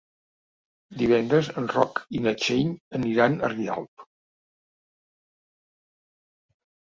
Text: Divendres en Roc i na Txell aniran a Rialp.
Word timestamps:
Divendres 1.01 1.49
en 1.61 1.67
Roc 1.73 1.99
i 2.19 2.21
na 2.27 2.33
Txell 2.43 2.71
aniran 2.99 3.35
a 3.37 3.51
Rialp. 3.53 4.07